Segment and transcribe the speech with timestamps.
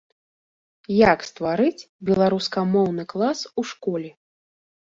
[1.09, 4.09] Як стварыць беларускамоўны клас у школе.